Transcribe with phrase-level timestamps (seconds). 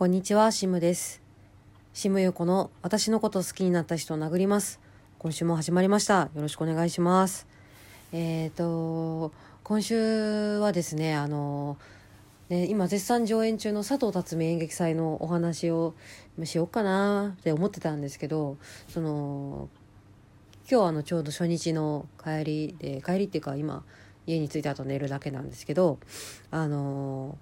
[0.00, 1.20] こんにちは、シムです。
[1.92, 4.80] シムユコの私のこと好きになった人を殴ります。
[5.18, 6.30] 今週も始まりました。
[6.34, 7.46] よろしくお願いします。
[8.10, 9.30] えっ、と、
[9.62, 11.76] 今週はですね、あの、
[12.48, 15.92] ね、今絶賛上演中の佐藤辰巳演劇祭のお話を
[16.44, 18.56] しようかなって思ってたんですけど、
[18.88, 19.68] その、
[20.66, 23.84] 今日あのちょうど初日の帰りで、帰りっていうか今、
[24.26, 25.98] 家に着いた後寝るだけなんですけど、
[26.50, 27.36] あの、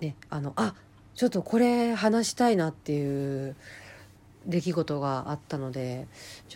[0.00, 0.74] ね、あの、あ
[1.14, 3.56] ちょっとこれ話したいなっていう
[4.46, 6.06] 出来事があったので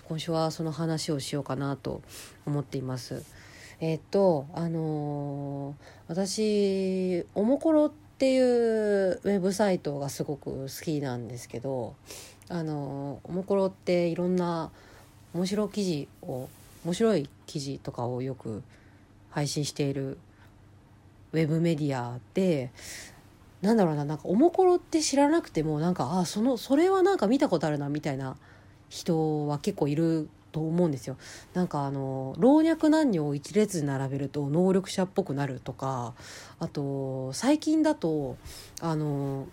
[0.08, 2.02] 今週はその話をしようかなと
[2.46, 3.22] 思っています。
[3.80, 11.94] えっとあのー私おもころっていうウェブサイトがすごく好きなんですけど
[12.48, 14.70] あのーおもころっていろんな
[15.34, 16.48] 面白い記事を
[16.84, 18.62] 面白い記事とかをよく
[19.30, 20.16] 配信している
[21.32, 22.70] ウェブメディアで
[23.66, 28.36] なんだろうななんかおもころって知らなくてもなんかあそのそれはなんか見たことあるなみたいな
[28.88, 31.16] 人は結構いると思うんですよ。
[31.52, 36.14] なんかあの老若男女を一列に並べると能力者っぽくなるとか
[36.60, 38.36] あと最近だと
[38.80, 39.48] あの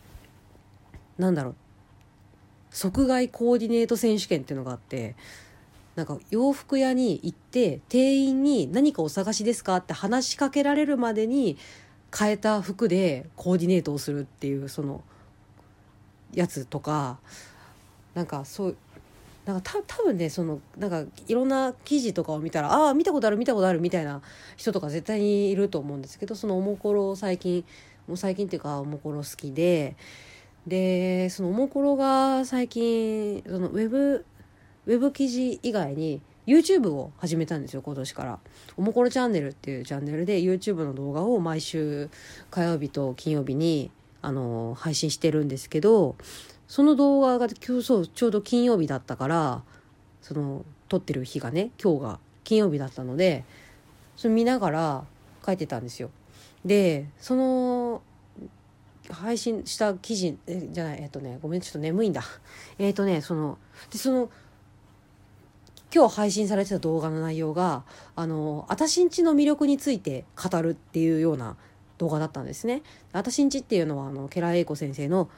[1.18, 1.56] なんだろう
[2.70, 5.16] 即買いコーディネート選手権っていうのがあって
[5.96, 11.58] なんか洋服屋に行って店員に「何かお探しですか?」って話しかけられるまでに
[12.16, 15.02] 変えた服でコーディネートをするっていうその
[16.34, 17.18] やつとか
[18.14, 18.76] なんかそう
[19.46, 24.22] なんかた多分ねそのなんかいろんな記事とかを見たらああ見たことある見たことあるみたいな
[24.56, 27.66] 人とか絶対にいると思うんですけどそのおもころを最近
[28.08, 29.96] もう最近っていうかおもころ好きで
[30.66, 34.26] でそのおもころが最近そのウェブ
[34.86, 38.40] ウェブ記事以外に YouTube を始めたんですよ今年から
[38.76, 42.10] 「おもころチャンネル」っていうチャンネルで YouTube の動画を毎週
[42.52, 46.16] 火曜日と金曜日にあの配信してるんですけど
[46.68, 49.64] その動画が今日そうちょうど金曜日だったから
[50.22, 53.46] その撮ってる日がね今日が金曜日だったので
[54.16, 55.06] それ見ながら
[55.46, 56.10] 書いてたんですよ。
[56.64, 58.02] でその
[59.10, 62.24] 配信した記事えじゃないえっとねごめんちょっと眠いんだ
[62.78, 63.58] えっとねその
[63.92, 64.30] でその
[65.94, 67.84] 今日配信されてた動画の内容が
[68.16, 71.56] あのあたしんちの魅力について語るっていうような
[72.00, 72.82] 動画だったんですね。
[73.12, 75.30] あたしんちっていうのはあのケラエイコ先生の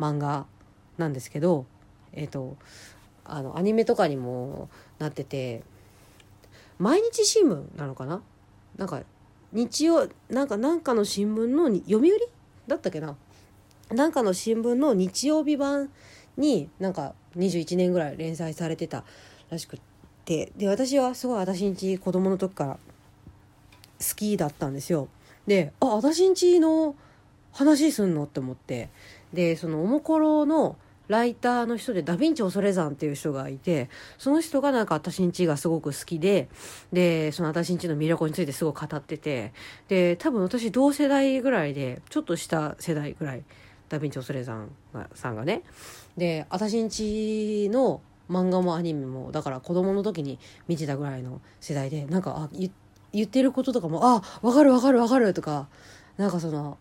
[0.00, 0.46] 漫画
[0.96, 1.66] なんですけど
[2.14, 2.56] えっ、と
[3.26, 5.62] あのアニメとかにもなってて
[6.78, 8.22] 毎日新聞なのかな？
[8.78, 9.02] なんか
[9.52, 12.18] 日曜なんかなんかの新聞のに読売
[12.66, 13.14] だったっけな？
[13.90, 15.90] なんかの新聞の日曜日版
[16.38, 19.04] になんか21年ぐらい連載されてた
[19.50, 19.80] らしくっ
[20.28, 22.78] てで私はすごい私んち子供の時から好
[24.14, 25.08] きだったんですよ。
[25.46, 26.94] であ私んちの
[27.52, 28.90] 話すんのって思って
[29.32, 30.76] でそのおもころの
[31.08, 33.88] ライターの人でダ・ヴィンチ恐山っていう人がいて
[34.18, 36.50] その人がなんか私んちがすごく好きで
[36.92, 39.54] でその私んちの魅力についてすごい語ってて
[39.88, 43.42] で多分私同世代ぐらいでちょっとした世代ぐらい
[43.88, 44.68] ダ・ヴィンチ恐山
[45.14, 45.62] さんがね
[46.18, 52.56] で私んちの漫画もアニメもだから子供の時に見てたぐらいの世代でなんかあ
[53.12, 55.68] 言ってることとかも「あわかるわかるわかる」とか
[56.16, 56.78] なんかその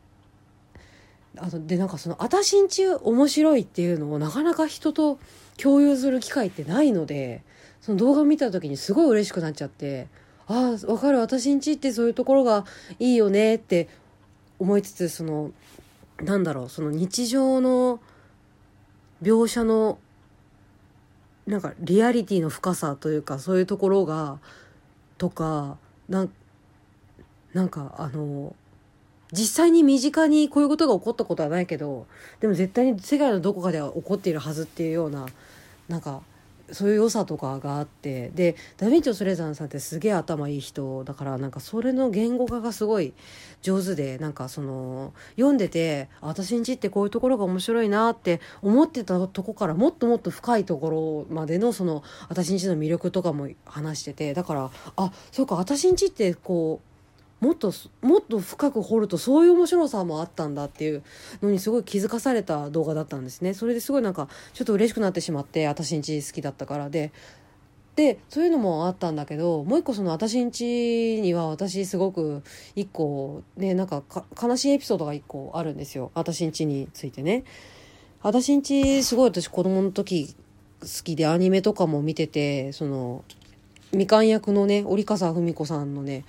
[1.37, 5.19] あとでなんかその「あたしんち面白い」っていうのをなかなか人と
[5.57, 7.43] 共有する機会ってないので
[7.81, 10.07] その動画見た時にすごい嬉しくなっちゃって
[10.47, 12.65] 「ああわかる私んちってそういうところが
[12.99, 13.87] いいよね」って
[14.59, 15.51] 思いつつその
[16.21, 17.99] なんだろうその日常の
[19.21, 19.99] 描写の
[21.47, 24.39] なんかリアリティの深さというかそういうところが
[25.17, 25.77] とか
[26.09, 26.27] な
[27.53, 28.53] なんかあの
[29.31, 32.05] 実際に身近にこういうことが起こったことはないけど
[32.41, 35.25] でも絶対に世界のどこかでは起こっているはずっていうような
[35.87, 36.21] なんか
[36.71, 43.13] そういう良さとかがあってでダ・ヴィンチョ・スレザンさんってすげえ頭いい人だからなんかそれの言語化がすごい
[43.61, 56.96] 上手でなんかその読んでて私んちってこういうところが面白いなって思ってたとこからもっともっと深いところまでのその私んちの魅力とかも話しててだからあそうか私んちってこう
[57.39, 61.03] もっともっと深く掘るとそういう面白さもあったんだっていう
[61.41, 63.53] のにすごい気づかされた動画だったんですね。
[63.53, 67.11] それですごいなんかちょっと嬉しくなってしまって私んち好きだったからで。
[67.95, 70.63] でそういうのもあったんだけどもう一個その私んち
[71.19, 72.43] には私すごく
[72.75, 74.03] 一個ねなんか
[74.39, 76.11] 悲しいエピソードが一個あるんですよ。
[76.13, 77.43] 私んちについてね。
[78.21, 80.35] 私んちすごい私子供の時
[80.81, 83.23] 好きでアニメとかも見ててその
[83.91, 86.23] みかん役のね折笠文子さんのね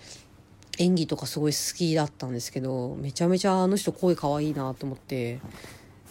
[0.78, 5.40] 演技とかすごい好きだったんですけどめちゃめちゃあの人声かわいいなと思って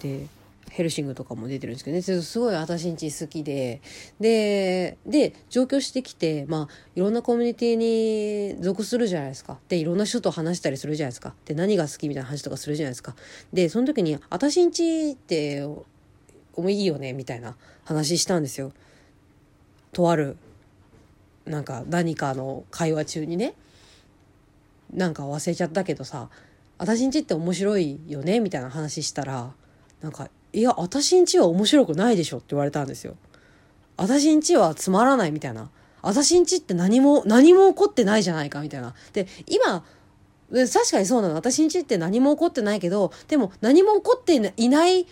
[0.02, 0.28] で
[0.69, 2.02] ヘルシングとかも出てるんですけどね。
[2.02, 3.81] すごい私んち好きで
[4.19, 9.58] でで上京してきてまあいろんなコミュニティに属するじゃないですか。
[9.69, 11.34] でいろんな人と話したりするじゃないですか。
[11.46, 13.16] で何が好きみたいな話とかするじゃないですか。
[13.54, 15.86] でその時に私んちっても
[16.58, 17.56] ういいよねみたいな
[17.86, 18.74] 話したんですよ。
[19.94, 20.36] とある
[21.46, 23.54] なんか何かの会話中にね。
[24.94, 26.30] なんか忘れちゃったけどさ
[26.78, 28.39] 私んちって面白いよね？
[28.39, 29.51] みたいな話したら
[30.01, 33.16] なんかいや私んちは面白くないでしょって言われたんですよ
[33.98, 35.69] 私んちはつまらないみたいな
[36.01, 38.94] 私んちって何も何も起こってないじゃないかみたいな。
[39.13, 39.84] で今
[40.50, 45.07] 確かにそうなの私んちって何も起こってないけどでも何も起こっていない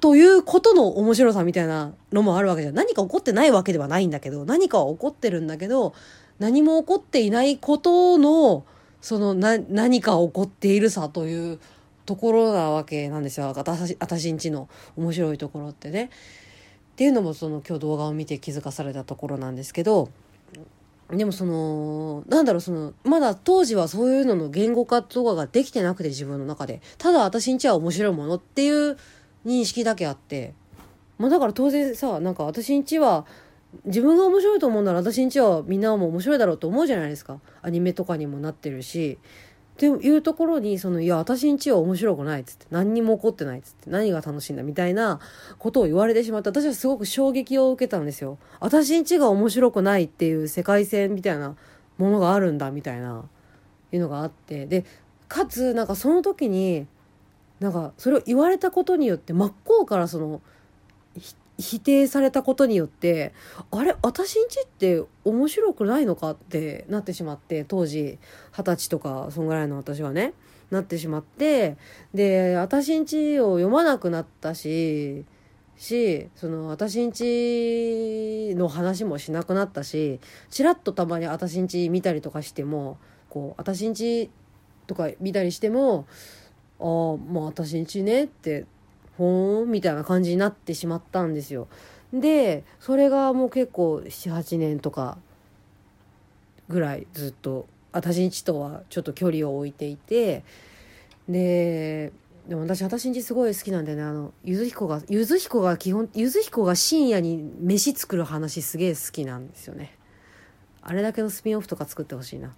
[0.00, 2.74] ということの面白さみたいなのもあるわけじゃん。
[2.74, 5.94] 何か起こってないわけではないんだけど何かは起こってるんだけど
[6.38, 8.64] 何も起こっていないことの
[9.04, 11.58] そのな何か起こっているさという
[12.06, 13.52] ところなわけなんですよ。
[13.54, 14.66] 私私んちの
[14.96, 16.04] 面白いところってね。
[16.04, 16.08] っ
[16.96, 20.08] ていうのもその今日動画を見て気づかされたところなんですけど。
[21.10, 26.80] でもそのなんだろうそのまだ当時はそういうのの言語化とかができてなくて自分の中で。
[26.96, 28.96] ただ私んちは面白いものっていう
[29.44, 30.54] 認識だけあって。
[31.18, 33.26] まあだから当然さなんか私んちは
[33.84, 37.40] 自分が面白いと思うなら私んちはみんなも面白いだろうと思うじゃないですか。
[37.62, 39.18] アニメとかにもなってるし。
[39.74, 42.66] っていうところにそのいや私んちは面白くないっつって。
[42.70, 43.90] 何にも起こってないっつって。
[43.90, 45.18] 何が楽しいんだみたいな
[45.58, 48.38] ことを言われてしまって私はすごく衝撃を受けたんですよ。
[48.60, 51.56] 私んちが面白くないっていう世界線みたいな
[51.98, 53.24] ものがあるんだみたいな
[53.90, 54.66] いうのがあって。
[54.66, 54.84] で
[55.26, 56.86] かつなんかその時に
[57.58, 60.40] なんかそれを言われたことによって真っ向からその
[61.18, 63.32] 否否定されたことによって
[63.70, 68.18] あれ私んちって面白くないのかってなってしまって当時
[68.52, 70.34] 二十歳とかそんぐらいの私はね
[70.70, 71.76] なってしまって
[72.12, 75.24] で私んちを読まなくなったし
[75.76, 82.98] しその私んちの話もしなくなったしちらっとたまに私んち見たりとかしても
[83.28, 84.30] こう私んち
[84.86, 86.06] とか見たりしても
[86.80, 88.66] ああまあ私んちねって
[89.16, 91.68] ほーんみたいな感じになってしまったんですよ。
[92.12, 95.18] でそれがもう結構78年とか
[96.68, 100.44] ぐらいずっと私んちとはちょっと距離を置いていて
[101.28, 102.12] で
[102.48, 104.04] でも私私んちすごい好きなんだよね。
[104.04, 109.96] あのゆず彦がゆず彦が基本ゆず彦が深夜に飯作る話すげえ好きなんですよね。
[110.82, 112.54] あれだけのスピンオフとか作ってほしいな。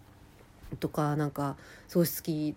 [0.81, 1.57] とかなんか
[1.87, 2.57] すごい好き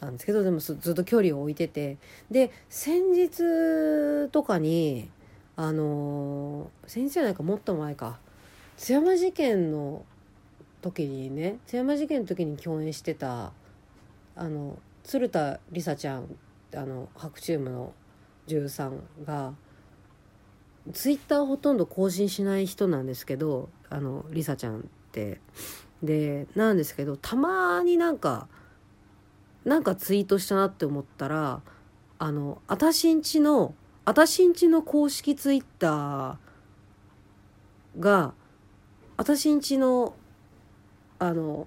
[0.00, 1.98] なんですけどでもずっと距離を置いてて。
[2.30, 5.10] で先日とかに
[5.56, 8.18] あの先日じゃないかもっと前か。
[8.76, 10.04] 津山事件の
[10.82, 13.52] 時にね津山事件の時に共演してた
[14.36, 16.36] あの鶴田梨沙ちゃん
[16.74, 17.92] あの白チームの
[18.48, 19.54] 13が
[20.92, 24.82] ツイッターほとんど更新しない人なんですけどあの梨沙ちゃんっ
[25.12, 25.40] て。
[26.02, 28.46] でなんですけどたまになんか
[29.64, 31.60] なんかツイートしたなって思ったら
[32.18, 36.36] あのあたしんちのあたしんちの公式ツイッター
[37.98, 38.34] が
[39.16, 40.14] あたしんちの
[41.18, 41.66] あの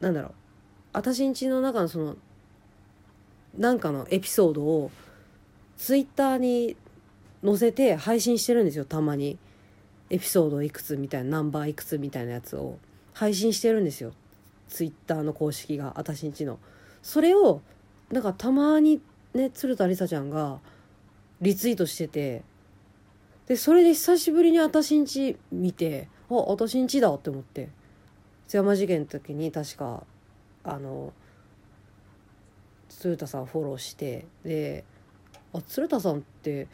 [0.00, 0.32] なんだろう
[0.92, 2.16] あたしんちの中のその
[3.56, 4.90] なんかのエピソードを
[5.76, 6.76] ツイッターに
[7.44, 9.38] 載せて配信してるんですよたまに。
[10.12, 12.78] エピソードいくつみたいなナンバーいくつみたいなやつを
[13.14, 14.12] 配信してるんですよ。
[14.72, 16.58] ツイッターの公式が私んちの。
[17.02, 17.60] それを
[18.10, 19.00] なんかたまに
[19.34, 20.60] ね鶴田梨沙ちゃんが
[21.42, 22.42] リツイートしてて
[23.46, 27.68] でそれで久しぶりに私んち見てあ私んちだって思って。
[28.48, 30.04] 津山事件の時に確か
[30.62, 31.12] あの
[32.90, 34.84] 鶴田さんフォローしてで
[35.54, 36.68] あ鶴田さんって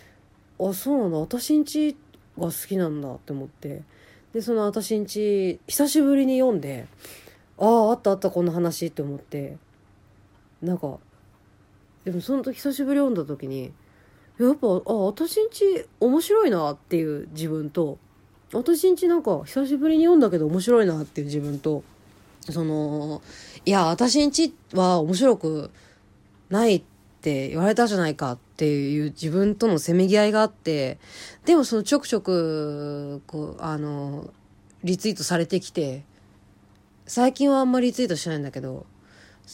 [0.60, 1.96] あそうなんだ私んち
[2.36, 3.82] が好きなんだって思って。
[4.32, 6.86] でその私んち久しぶりに読んで
[7.58, 9.56] あああったあったこんな話って思って。
[10.62, 10.98] なんか
[12.04, 13.72] でもその時久しぶり読んだ時に
[14.38, 17.98] やっぱあ私んち面白いなっていう自分と
[18.52, 21.82] 私んちなんか久しぶりに読んだけど面白いなっていう自分と
[22.48, 23.20] その
[23.66, 25.70] いや私んちは面白く
[26.48, 26.82] ないっ
[27.20, 30.98] て言われたじゃないかっていう自分とのせめぎ合いがあって
[31.44, 34.30] でもそのちょくちょくこうあの
[34.82, 36.04] リツイートされてきて
[37.08, 38.84] 最近はあんまりリツイートしないんだけど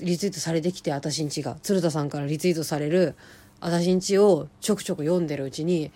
[0.01, 3.15] リツイートされてきて私んちが鶴田さんからリツイートされる
[3.61, 5.93] 私んちをちょくちょく読んでるうちに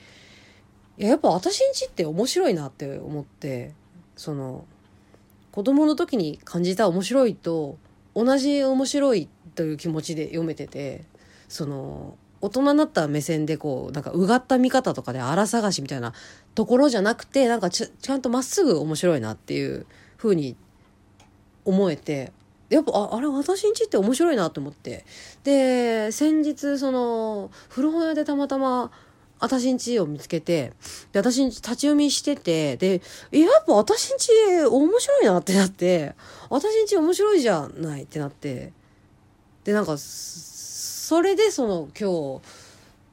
[0.98, 3.72] いややっぱ私んちって面白いなって思って
[4.16, 4.66] その
[5.50, 7.76] 子供の時に感じた面白いと
[8.14, 11.04] 同じ面白いという気持ちで読めてて
[11.48, 16.12] その大人になった目線でこうなんかうがった見方とかで荒探しみたいな
[16.54, 19.86] ところじゃなくてなんかちゃんとまっすぐ面白いなっていう
[20.16, 20.56] 風に
[21.68, 22.32] 思えて
[22.70, 25.04] やっぱああれ私んちって面白いなと思って。
[25.44, 28.90] で先日その古本屋でたまたま
[29.40, 30.72] 私んちを見つけて、
[31.12, 34.30] で、私んち立ち読みしてて、で、やっぱ私んち
[34.68, 36.14] 面白いなってなって、
[36.50, 38.72] 私んち面白いじゃないってなって、
[39.62, 42.42] で、なんか、それでその今日、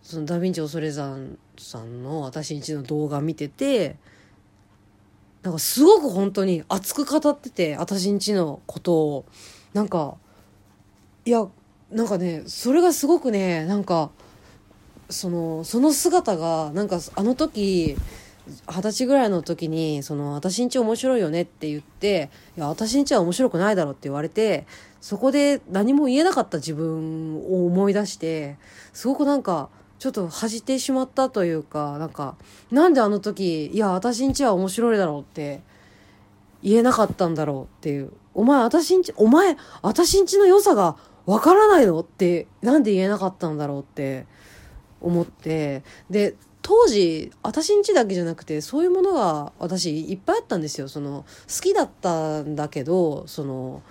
[0.01, 3.97] そのダヴィンチ恐山さんの私んちの動画見てて、
[5.45, 9.25] なんかすごく本当に熱く語ってて、私んちのことを、
[9.73, 10.17] なんか、
[11.23, 11.47] いや、
[11.89, 14.09] なんかね、それがすごくね、なんか、
[15.09, 17.95] そのその姿がなんかあの時
[18.67, 24.65] 二十歳ぐらいの時にその私んち面白いよねって言っていや私んちは面白くないだろって言われて
[25.01, 28.57] そこで何も言えなかった自分を思い出して
[28.93, 32.35] すごくなんかちょっと恥じてしまったというかなんか
[32.71, 35.61] なんであの時いや私んちは面白いだろうって
[36.61, 38.11] 言えなかったんだろうっていう。
[38.33, 44.25] お前私んちお前私んちの良さがわからないのってなんで言えなかったんだろうって
[45.01, 45.83] 思って。
[46.09, 50.87] で当時私んちだけじゃなくてそういうものが私いっぱいあったんですよ。
[50.87, 53.83] その好きだったんだけどその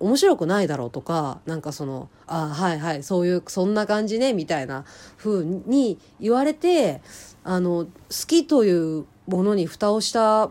[0.00, 4.84] 面白くないだろうとかなんかそのあはいはいそういうそんな感じねみたいな
[5.16, 7.00] 風に言われて
[7.44, 7.90] あの好
[8.26, 10.50] きというものに蓋をした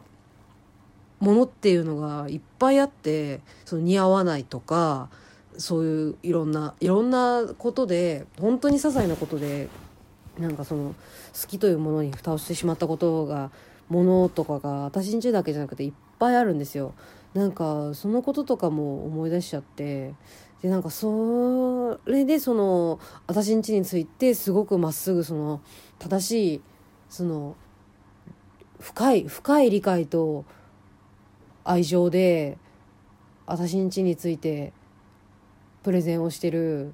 [1.20, 5.10] ものっていうのがいっぱいあってその似合わないとか
[5.58, 9.70] そういういろんないろんなことで本当に些細なことで
[10.40, 10.96] なんかその
[11.40, 13.52] 好きというものに蓋をしてしまったことが
[13.90, 16.94] ものとかが私んちだけじゃなくていっぱいあるんですよ。
[17.34, 20.14] なんかそのこととかも思い出しちゃって
[20.62, 25.62] でなんかそれでその私んちについてすごくまっすぐその
[26.00, 26.62] 正しい
[27.10, 27.56] その
[28.80, 30.46] 深い深い理解と
[31.64, 32.58] 愛情で
[33.46, 34.74] 私んちについて
[35.84, 36.94] プレゼンをしてる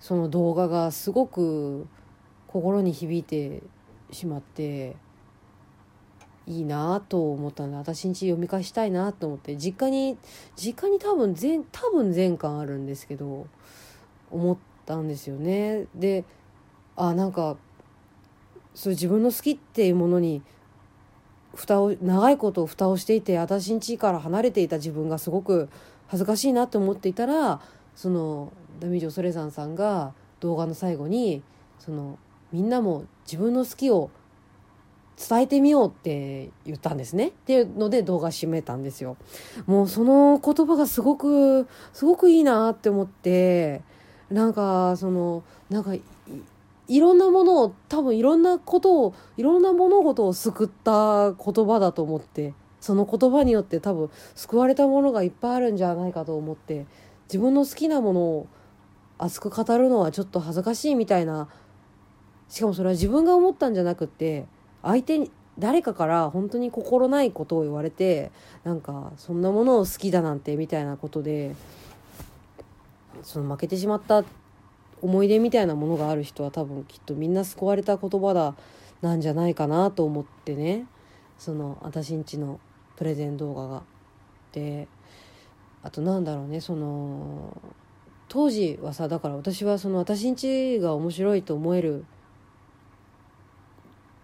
[0.00, 1.86] その動画がすごく
[2.46, 3.62] 心に響いて
[4.10, 4.96] しまって
[6.46, 10.18] いいなと思ったので私んち読み返したいなと思って実家に
[10.56, 13.46] 実家に多分全多分全巻あるんですけど
[14.30, 15.86] 思ったんですよね。
[15.94, 16.24] で
[16.96, 17.56] あなんか
[18.74, 20.42] そう自分の好きっていうものに
[21.54, 25.68] 蓋を長いこと蓋をしていて私んちから離れていた自分がすごく
[26.08, 27.60] 恥ずかしいなと思っていたら
[27.94, 31.42] そのダミージョ・ソレザンさんが動画の最後に
[31.78, 32.18] その
[32.52, 34.10] みんなも自分の好きを
[35.16, 37.28] 伝えてみようって言ったんですね。
[37.28, 39.16] っていうので動画締めたんですよ。
[39.66, 43.82] もうその言葉がすごくすごくいいなって思って
[44.30, 56.86] なんかそのなんかいろんなものを多分いろんなことをいろんな物事を救った言葉だと思ってその言葉によって多分救われたものがいっぱいあるんじゃないかと思って
[57.28, 58.46] 自分の好きなものを
[59.18, 61.48] 熱く語るのはちょっと恥ずかしいみたいな
[62.48, 64.46] しかもそれは自分が思ったんじゃなくって
[64.82, 68.30] 相手に誰かから本当に心ないことを言われて
[68.64, 71.54] なんかそんなものを好きだなんてみたいなことで
[73.22, 74.24] その負けてしまった
[75.02, 78.54] 思い出みたいなものがある人は多分きっとみんな救われた言葉だ
[79.02, 80.86] なんじゃないかなと思ってね
[81.38, 82.60] その私んちの
[82.96, 83.82] プレゼン動画が。
[84.52, 84.86] で
[85.82, 87.56] あとなんだろうねその
[88.28, 92.04] 当時はさだから私はその私んちが面白いと思える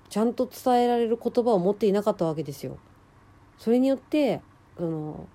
[0.09, 2.79] ちゃんと伝えられる言葉を持っていなかったわけですよ。
[3.59, 4.41] それによって
[4.77, 5.27] その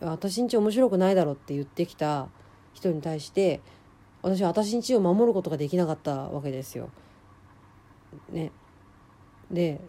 [0.00, 2.28] 私んち面白くないだろって言ってきた
[2.74, 3.60] 人に対して
[4.22, 6.90] 私は私んちを守ることができなかったわけですよ。
[8.30, 8.52] ね。
[9.50, 9.80] で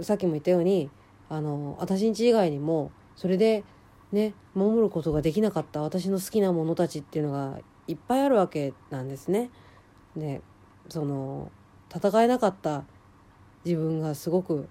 [0.00, 0.90] さっきも言ったように
[1.28, 3.64] あの私んち以外にもそれで
[4.12, 9.50] ね守ることができなかった私の好きなものたちっていうのがいっぱいあるわけなんですね。
[10.16, 10.40] で
[10.88, 11.50] その
[11.94, 12.84] 戦えなかった
[13.64, 14.68] 自分がすごく、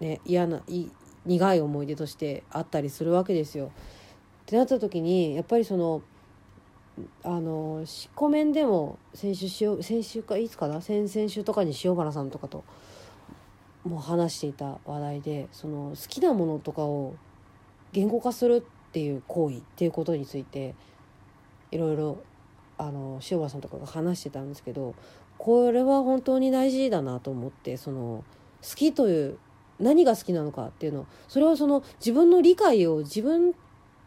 [0.00, 0.86] ね、嫌ない
[1.24, 3.66] 苦い思い出としてあったりするわけですよ。
[3.66, 3.70] っ
[4.46, 6.02] てなった時にやっぱりその
[7.22, 10.80] あのコメンでも先週しよ先週かいつかな？
[10.80, 12.64] 先々週とかに塩原さんとかと
[13.84, 17.14] も話していた話題でその好きなものとかを
[17.92, 20.74] 言語化するっていう行為っていうことについて
[21.70, 22.22] いろいろ
[22.78, 24.94] あの塩原さんとかが話してたんですけど
[25.38, 28.24] これは本当に大事だなと思ってその
[28.62, 29.38] 好きという
[29.78, 33.54] 何が好きなのかっていうのそれはその自分の理解を自分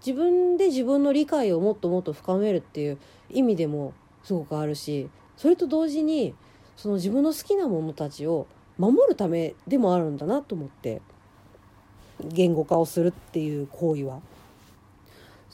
[0.06, 2.98] 自分で自分の理解をもっともっと深めるっていう
[3.30, 6.34] 意味でもすごくあるしそれと同時に
[6.76, 8.48] その自分の好きなものたちを
[8.78, 11.02] 守るためでもあるんだなと思って
[12.24, 14.22] 言語化をするっていう行為は。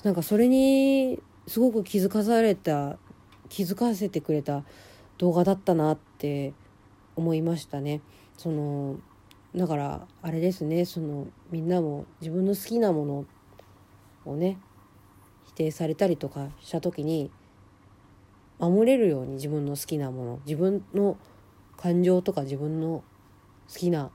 [0.03, 2.97] なんかそれにすごく気づかされた
[3.49, 4.63] 気づかせてくれた
[5.17, 6.53] 動画だったなって
[7.15, 8.01] 思いましたね。
[8.37, 8.97] その
[9.55, 13.25] だからあれですねそのみんなも自分の好きなもの
[14.25, 14.59] をね
[15.47, 17.31] 否定されたりとかした時に
[18.59, 21.17] 守れるように自分の好きなもの自分の
[21.77, 23.03] 感情とか自分の
[23.71, 24.11] 好きな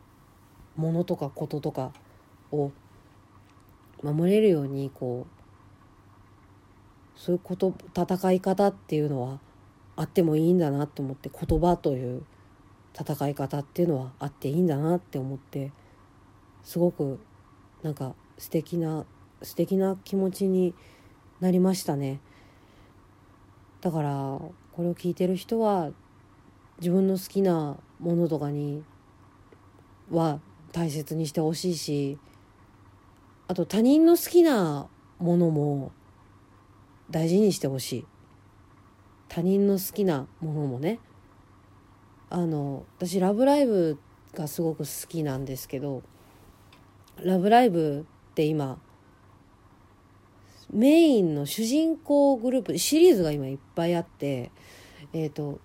[0.77, 1.93] ものとかこととか
[2.51, 2.71] を
[4.03, 5.43] 守れるようにこう
[7.19, 9.39] そういうこと戦い方っていうのは
[10.03, 12.25] あってもいいんだなと思って言葉という
[12.99, 15.71] 戦い方っていうのはあっていいんだなって思って
[16.65, 17.21] すごく
[17.85, 19.05] なんか素敵な
[19.43, 20.75] 素敵な気持ちに
[21.39, 22.21] なりましたね。
[23.81, 24.11] だから
[24.73, 25.91] これを聞いてる人は
[26.81, 28.83] 自分の好きなものとかに
[30.11, 30.41] は
[30.73, 32.19] 大切にしてほしいし
[33.47, 34.89] あと他人の好きな
[35.21, 35.93] ものも
[37.09, 38.07] 大事にしてほしい。
[39.35, 40.99] 他人の好きなものもね
[42.29, 43.99] あの私「ラブライブ!」
[44.35, 46.03] がすごく好きなんですけど
[47.17, 48.79] 「ラブライブ!」って今
[50.71, 54.51] メインの主人公グループシリーズが今いっぱいあって
[55.15, 55.61] えっ、ー、と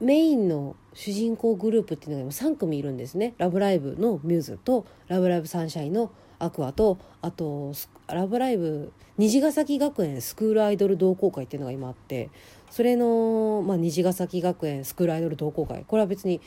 [0.00, 7.72] メインの主人公グループっていうのが今3組いるんですね「ラブライブ!」のミューズと「ラブライブサンシャイン」のアクアとあと
[8.08, 12.30] 「ラブライブ!」虹ヶ崎学園スクールアイドル同好会っていうのが今あって
[12.70, 16.40] それの、まあ、虹ヶ崎学園スクールアイドル同好会これは別に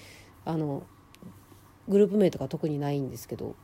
[0.45, 0.83] あの
[1.87, 3.55] グループ名とか特にないんですけど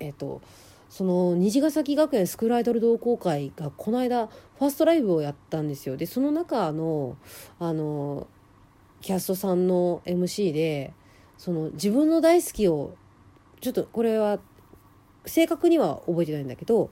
[0.00, 0.42] えっ、と
[0.90, 7.16] その虹ヶ崎学園スクールアイドル同好会がこの間ファーストライブをやったんですよでその中の
[7.58, 8.26] あの
[9.00, 10.92] キャストさんの MC で
[11.36, 12.94] その自分の大好きを
[13.60, 14.38] ちょっとこれは
[15.26, 16.90] 正確には覚えてないんだけど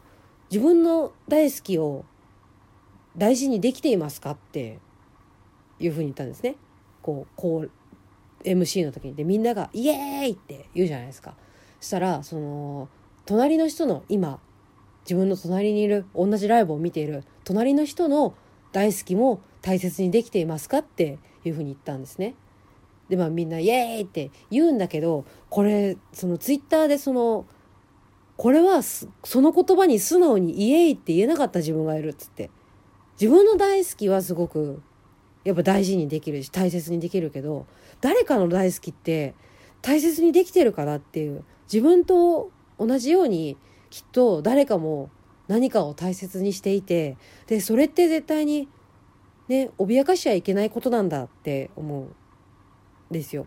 [0.50, 2.04] 自分の大好きを
[3.16, 4.78] 大事にできていますかって
[5.78, 6.56] いうふうに言ったんですね。
[7.02, 7.70] こうこう
[8.44, 11.34] MC の時にでみんなが「イエーイ!」って言うじゃないですか。
[11.80, 12.88] そしたらその
[13.26, 14.40] 隣の人の今
[15.04, 18.34] 自分の隣にいる同じライブを見ている隣の人の
[18.72, 22.34] 大好きも大切にできていますかっていうふうに言ったんですね。
[23.08, 27.46] でまあみんな「イエーイ!」って言うんだけどこれそのツイッターでその
[28.42, 29.06] これはそ
[29.40, 32.50] の言葉に素直に「イエイ!」って言えなかった自分がいるっつって
[33.12, 34.82] 自分の大好きはすごく
[35.44, 37.66] やっぱ大事にできるし大切にできるけど
[38.00, 39.36] 誰かの大好きって
[39.80, 42.50] 大切にできてるかなっていう自分と
[42.80, 43.56] 同じように
[43.90, 45.10] きっと誰かも
[45.46, 48.68] 何かを大切にしていてでそれって絶対に
[49.46, 52.12] ね脅かしちゃいけないことなんだって思うん
[53.08, 53.46] ですよ。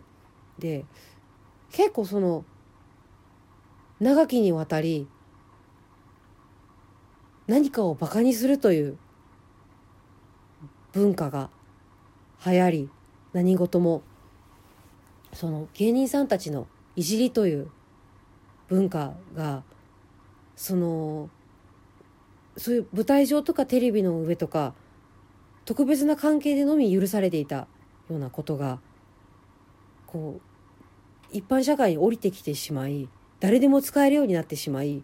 [0.58, 0.86] で
[1.70, 2.46] 結構その
[4.00, 5.08] 長きにわたり
[7.46, 8.98] 何かをバカにするという
[10.92, 11.50] 文化が
[12.44, 12.90] 流行り
[13.32, 14.02] 何事も
[15.32, 17.70] その芸人さんたちのいじりという
[18.68, 19.62] 文化が
[20.56, 21.30] その
[22.56, 24.74] そういう舞台上とかテレビの上とか
[25.64, 27.66] 特別な関係でのみ許されていたよ
[28.10, 28.80] うなことが
[30.06, 33.08] こう一般社会に降りてきてしまい
[33.40, 35.02] 誰でも使えるようになってしまい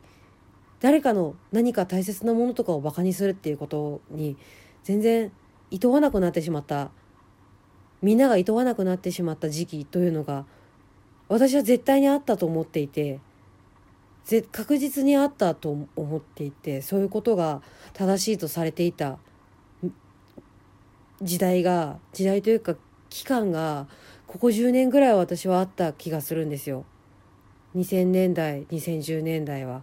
[0.81, 4.37] 誰かの何か大切なものとかをバカにするっていうことに
[4.83, 5.31] 全然
[5.71, 6.91] いとわなくなってしまった
[8.03, 10.45] みんながいとわなくなってしまった時期というのが
[11.29, 13.21] 私は絶対にあったと思っていて
[14.51, 19.19] 確実にあったと思っていてそういうことが正しいとされていた
[21.23, 22.75] 時代が時代というか
[23.09, 23.87] 期間が
[24.27, 26.85] ここ10年ぐらい私はあった気がするんですよ。
[27.77, 29.83] 2000年代2010年代は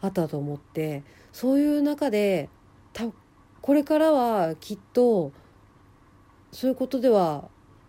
[0.00, 2.48] あったと思ってそういう中で
[2.92, 3.04] た
[3.60, 5.32] これからはきっと
[6.52, 7.48] そういうことでは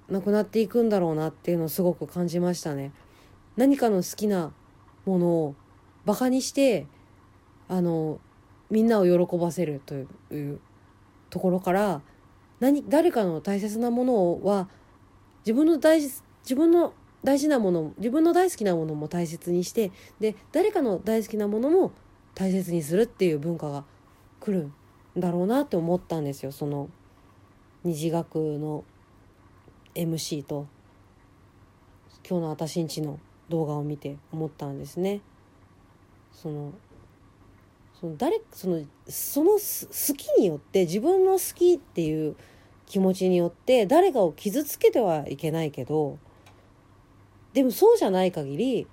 [0.10, 2.92] なくなっていくんだろうなっていうのをすごく感じましたね。
[3.56, 4.52] 何かの好きな
[5.06, 5.56] ものを
[6.06, 6.86] バカにして
[7.68, 8.20] あの
[8.70, 10.06] みんなを喜ばせるとい
[10.54, 10.60] う
[11.30, 12.02] ところから
[12.60, 14.68] 何誰かの大切なものは
[15.46, 16.12] 自分の大事
[16.44, 21.92] 自分の大事なもの自分の大好きなものも大切にしてで誰かの大好きなものも
[22.34, 23.84] 大切にするっていう文化が
[24.40, 24.72] 来る
[25.18, 26.90] んだろうなって思ったんですよその
[27.84, 28.84] 虹学の
[29.96, 30.68] MC と
[32.28, 35.22] 今日の私んちの動画を見て思ったんですね。
[36.32, 36.72] その
[38.00, 39.60] その誰そのその好
[40.16, 42.36] きによって自分の好きっていう
[42.86, 46.18] 気持ちによって誰かを傷つけてはいけないけど
[47.54, 48.88] でもそうじゃない限り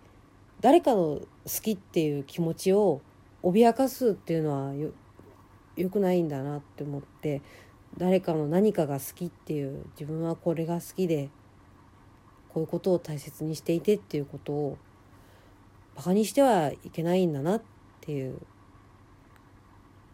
[0.61, 1.27] 誰かの好
[1.62, 3.01] きっていう気持ちを
[3.42, 4.90] 脅かすっていうのはよ
[5.77, 7.40] よくないんだなって思って
[7.97, 11.31] 誰かの何かが好きっていう自分はこれが好きで
[12.49, 14.79] こういうことを大切にしていてっていうことを
[15.94, 17.62] バカにしてはいけないんだなっ
[18.01, 18.38] ていう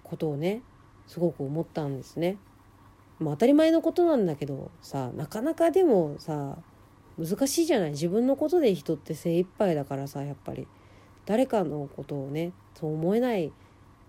[0.02, 0.60] ことをね
[1.06, 2.36] すごく思ったんですね。
[3.18, 6.58] まあ、当たり前のことなんだけどさなかなかでもさ
[7.18, 7.90] 難しいじゃない。
[7.90, 10.66] 自分のことで人って精一杯だからさやっぱり。
[11.26, 13.50] 誰かのことをねそう思えない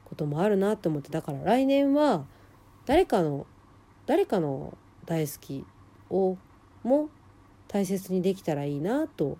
[0.03, 1.09] こともあるなって思って。
[1.09, 2.25] だから来年は
[2.85, 3.47] 誰かの
[4.05, 5.65] 誰かの大好き
[6.09, 6.37] を
[6.83, 7.09] も
[7.67, 9.37] 大切にできたらいいなと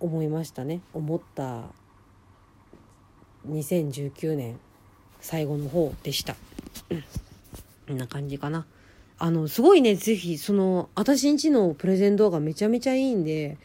[0.00, 0.80] 思いましたね。
[0.92, 1.64] 思った
[3.48, 4.58] 2019年
[5.20, 6.36] 最後の方でした。
[7.86, 8.66] こんな感じかな。
[9.18, 13.56] あの、すごいね、ぜひ、その、私んちのプレゼン動画めちゃめちゃいいんで、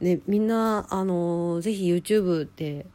[0.00, 2.86] ね、みんな、あの、ぜひ YouTube で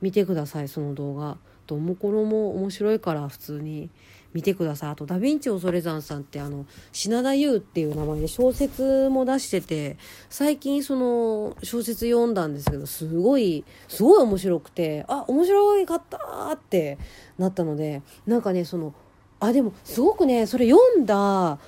[0.00, 1.36] 見てください、その動画。
[1.66, 3.90] と、もころも面白いから普通に
[4.32, 4.90] 見てください。
[4.90, 9.98] あと、ダヴィンチ恐山さんって、あの、品田優っていう名前で小説も出してて、
[10.30, 16.98] 最近その小説読んだんですけど、すごい、すごい面白くて、あ、面白いかったって
[17.38, 18.94] なったので、なんかね、その、
[19.40, 21.58] あでもすごくねそれ読んだ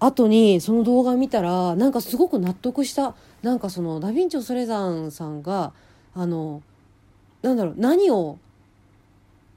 [0.00, 3.14] 後にその動画見たらなんかすごく納得した。
[3.42, 5.72] なんかそのダ・ヴィンチョ・ソレザンさんが
[6.14, 6.62] あの
[7.42, 8.38] なんだろう何を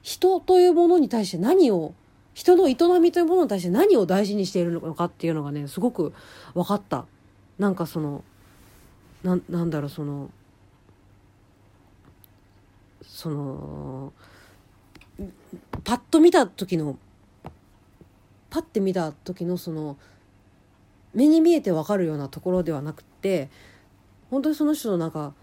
[0.02, 1.94] 人というものに対して何を
[2.34, 6.12] 人の営みというものに対して何を大事にしているのかっていうのがねすごく
[6.54, 7.06] 分かった。
[7.58, 8.22] なんかその
[9.24, 10.30] ななんだろうその
[13.02, 14.12] その
[15.84, 16.98] パッと見た時の
[18.56, 19.98] パッて見た時のその
[21.12, 23.50] 目に見えて分かるようなところではなくって
[24.30, 25.34] 本当にその人のなんか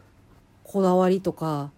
[0.63, 1.69] こだわりとか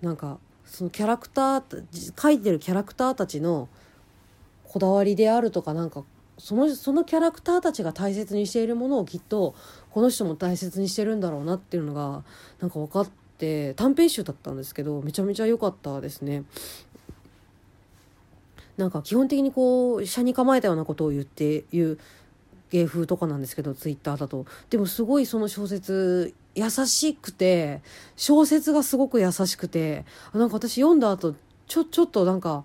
[0.00, 3.68] なんかそのキャラクター書いてるキャラクターたちの
[4.64, 6.02] こだわりであるとかなんか
[6.38, 9.54] そのそのキャラクターたちが大切にしているものをきっと
[9.90, 12.24] この人も大切にしてるんだろうなっていうのが
[12.58, 16.44] なんか分かって短編集だったんですけどめちゃめちゃ良かったですね。
[18.80, 21.98] なんか基本的にこう車に構えたようなことを言って言う
[22.70, 24.46] 芸風とかなんですけどツイッターだと。
[24.70, 27.82] でもすごいその小説優しくて
[28.16, 31.34] 小説がすごく優しくてなんか私読んだ後
[31.68, 32.64] ちょちょっとなんか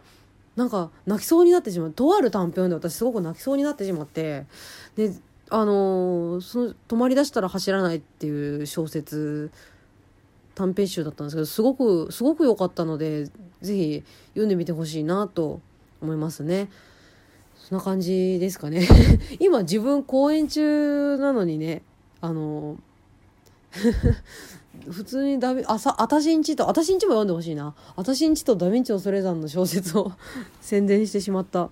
[0.55, 4.45] なんか泣きそうになってしまうとある短編で私すごく泣きそうになってしまって
[4.95, 5.11] で
[5.49, 9.51] あのー、その止まりだしたら走らないっていう小説
[10.55, 13.29] 短編集だったんですけどすごくすごく良かったので
[13.61, 15.59] 是非読んでみてほしいなと
[16.01, 16.69] 思いますね。
[17.55, 18.87] そんな感じですかね。
[19.39, 21.81] 今自分公演中なのにね、
[22.21, 22.77] あの、
[24.89, 27.73] 普通にダビ、あさ、あたしんちと、あたしんちも読んでほしいな。
[27.95, 30.11] あたしんちとダヴィンチ恐山の小説を
[30.61, 31.69] 宣伝してしまった。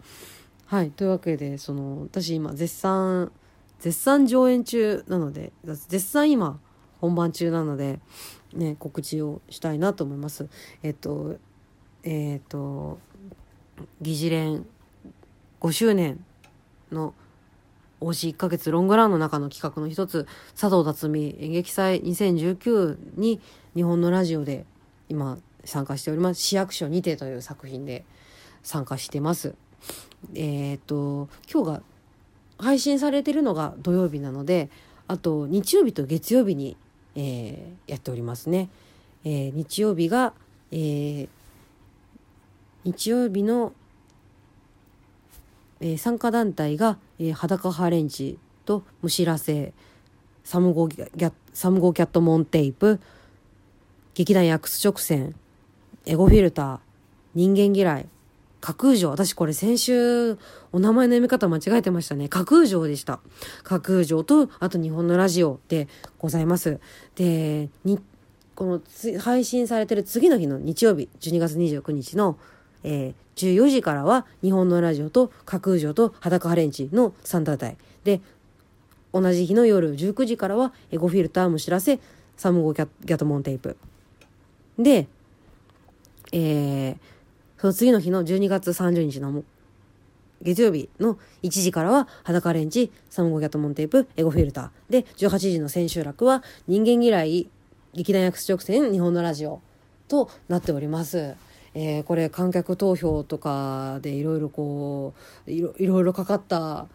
[0.66, 0.92] はい。
[0.92, 3.32] というわけで、その、私今絶賛、
[3.80, 6.60] 絶賛上演中なので、絶賛今
[7.00, 8.00] 本番中なので、
[8.54, 10.48] ね、告知をしたいなと思います。
[10.82, 11.36] えっと、
[12.04, 12.98] えっと、
[14.02, 14.66] 議事連
[15.62, 16.24] 5周年
[16.92, 17.14] の
[18.02, 20.28] OC1 ヶ月ロングランの中の企画の一つ
[20.60, 23.40] 佐藤辰巳演劇祭2019に
[23.76, 24.66] 日本のラジオで
[25.10, 26.42] 今参加しております。
[26.42, 28.04] 市役所にてという作品で
[28.62, 29.56] 参加してます。
[30.36, 31.82] えっ、と今日が
[32.58, 34.70] 配信されてるのが土曜日なので
[35.08, 36.78] あと日曜日と月曜日に、
[37.16, 38.70] えー、やっておりますね、
[39.26, 40.34] えー、日曜日が、
[40.72, 41.30] えー、
[42.84, 43.74] 日曜日の、
[45.80, 49.74] えー、参加団体が、えー、裸ハレンチと虫らせ
[50.44, 53.00] サムゴギャサムゴキャットモンテープ
[54.14, 55.36] 劇団ヤクス直線
[56.06, 56.80] エゴフィルター
[57.36, 58.08] 人間嫌い
[58.64, 60.38] 架空城私これ先週
[60.72, 62.30] お名前の読み方間違えてましたね。
[62.30, 63.20] 架空城でした。
[63.64, 66.80] 架空城とあと日本のラジオでございます。
[67.16, 68.00] でに
[68.56, 68.82] この
[69.20, 72.38] 配信されてる次の日の日曜日12月29日の
[72.84, 78.22] えー、14時からは日本のラジオと架空城と裸ハレンチの3団体で
[79.14, 82.00] 同じ日の夜19時からはエゴフィルターむしらせ
[82.36, 83.78] サムゴギャトモンテープ
[84.78, 85.08] で、
[86.32, 86.98] えー、
[87.60, 89.44] その次の日の12月30日の
[90.42, 94.92] 月曜日の1時からは裸レンチ、サムゴギャトモンテープ、エゴフィルター。
[94.92, 97.48] で、18時の千秋楽は人間嫌い、
[97.94, 99.62] 劇団役直線、日本のラジオ
[100.10, 101.36] となっております。
[101.76, 105.14] えー、これ観客投票とかでいろいろこ
[105.48, 106.88] ういろいろかかった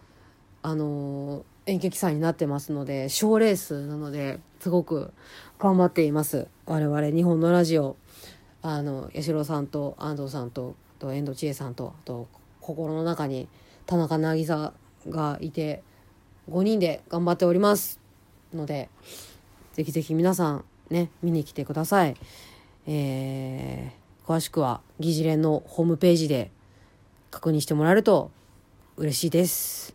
[0.62, 5.12] あの演劇祭になってますので賞レースなのですごく
[5.58, 7.96] 頑張っています我々日本のラジオ
[8.62, 12.28] あの八代さんと安藤さんとと遠藤千恵さんとと
[12.60, 13.48] 心の中に
[13.86, 14.72] 田中渚
[15.08, 15.82] がいて
[16.50, 18.00] 5人で頑張っております
[18.52, 18.88] ので
[19.74, 22.16] ぜひぜひ皆さんね見に来てください。
[22.86, 26.50] えー、詳しくは議事連のホームページで
[27.30, 28.30] 確認してもらえると
[28.98, 29.94] 嬉しいです。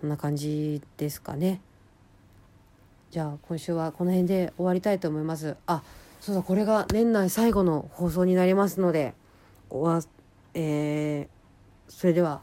[0.00, 1.60] そんな感じですかね。
[3.10, 5.56] じゃあ今週はこの辺で終わりたいと思います。
[5.66, 5.82] あ
[6.20, 9.14] そうだこれが年内最後の放送になりますので
[9.68, 10.00] おわ
[10.54, 12.40] えー、それでは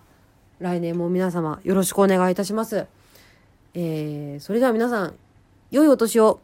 [0.60, 2.86] 来年も皆様よろしくお願いいたします。
[3.76, 5.16] えー、それでは皆さん
[5.72, 6.42] 良いお年を